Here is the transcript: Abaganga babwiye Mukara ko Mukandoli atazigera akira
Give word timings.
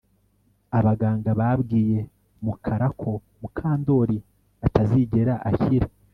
Abaganga 0.77 1.29
babwiye 1.39 1.99
Mukara 2.45 2.87
ko 2.99 3.11
Mukandoli 3.39 4.17
atazigera 4.65 5.33
akira 5.49 5.87